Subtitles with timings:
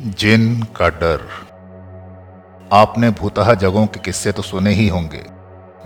[0.00, 1.20] जिन का डर।
[2.72, 5.24] आपने भूतहा जगहों के किस्से तो सुने ही होंगे।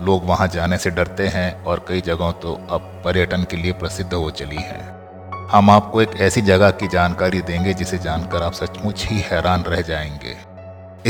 [0.01, 4.15] लोग वहाँ जाने से डरते हैं और कई जगहों तो अब पर्यटन के लिए प्रसिद्ध
[4.15, 4.97] हो चली हैं।
[5.49, 9.81] हम आपको एक ऐसी जगह की जानकारी देंगे जिसे जानकर आप सचमुच ही हैरान रह
[9.81, 10.37] जाएँगे।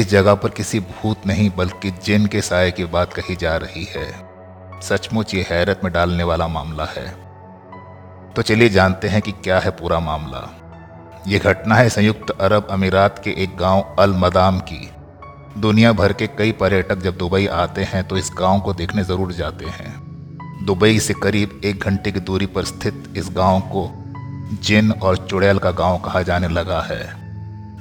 [0.01, 3.85] इस जगह पर किसी भूत नहीं, बल्कि जिन के साय की बात कही जा रही
[3.85, 4.13] है।
[4.81, 7.09] सचमुच ये हैरत में डालने वाला मामला है।
[8.33, 10.66] तो चलिए जानते हैं कि क्या है पूरा मामला।
[11.27, 14.89] ये घटना है संयुक्त अरब अमीरात के एक गाँव अल मदाम की।
[15.61, 19.33] दुनिया भर के कई पर्यटक जब दुबई आते हैं तो इस गाँव को देखने ज़रूर
[19.33, 19.95] जाते हैं।
[20.67, 23.91] दुबई से करीब एक घंटे की दूरी पर स्थित इस गाँव को
[24.63, 27.03] जिन और चुड़ैल का गाँव कहा जाने लगा है।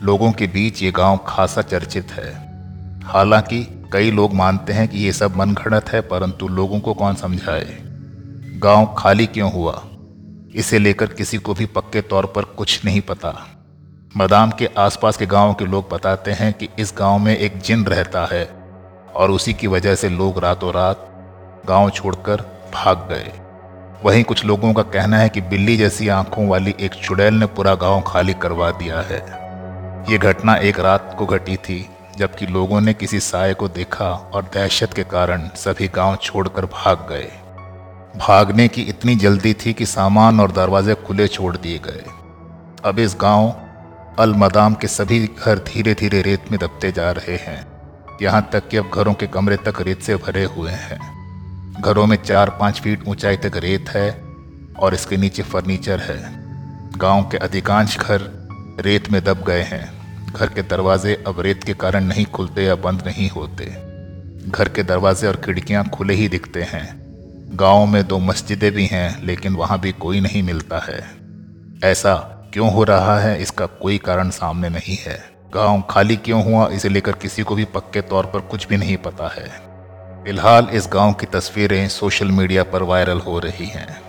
[0.04, 2.32] लोगों के बीच ये गाँव खासा चर्चित है।
[3.06, 7.78] हालाँकि कई लोग मानते हैं कि ये सब मनगढ़ंत है, परंतु लोगों को कौन समझाए?
[8.60, 9.84] गाँव खाली क्यों हुआ?
[10.56, 13.48] इसे लेकर किसी को भी पक्के तौर पर कुछ नहीं पता।
[14.18, 17.86] मदाम के आसपास के गाँव के लोग बताते हैं कि इस गाँव में एक जिन
[17.86, 18.46] रहता है
[19.16, 21.08] और उसी की वजह से लोग रातों रात
[21.68, 22.42] गाँव छोड़कर
[22.74, 23.32] भाग गए।
[24.04, 27.76] वहीं कुछ लोगों का कहना है कि बिल्ली जैसी आँखों वाली एक चुड़ैल ने पूरा
[27.76, 29.20] गाँव खाली करवा दिया है।
[30.12, 34.44] ये घटना एक रात को घटी थी, जबकि लोगों ने किसी साय को देखा और
[34.44, 37.32] दहशत के कारण सभी गाँव छोड़कर भाग गए।
[38.18, 42.04] भागने की इतनी जल्दी थी कि सामान और दरवाजे खुले छोड़ दिए गए।
[42.86, 43.56] अब इस गाँव
[44.20, 47.68] अल मदाम के सभी घर धीरे धीरे रेत में दबते जा रहे हैं।
[48.22, 51.00] यहाँ तक कि अब घरों के कमरे तक रेत से भरे हुए हैं।
[51.82, 54.22] घरों में चार पाँच फीट ऊंचाई तक रेत है
[54.80, 56.46] और इसके नीचे फर्नीचर है।
[56.98, 58.50] गाँव के अधिकांश घर
[58.80, 59.94] रेत में दब गए हैं।
[60.34, 63.66] घर के दरवाजे अब रेत के कारण नहीं खुलते या बंद नहीं होते।
[64.52, 67.05] घर के दरवाजे और खिड़कियाँ खुले ही दिखते हैं।
[67.56, 71.04] गाँव में दो मस्जिदें भी हैं, लेकिन वहाँ भी कोई नहीं मिलता है।
[71.84, 72.16] ऐसा
[72.54, 76.90] क्यों हो रहा है, इसका कोई कारण सामने नहीं है। गाँव खाली क्यों हुआ, इसे
[76.90, 79.48] लेकर किसी को भी पक्के तौर पर कुछ भी नहीं पता है।
[80.24, 84.05] फ़िलहाल इस गाँव की तस्वीरें सोशल मीडिया पर वायरल हो रही हैं।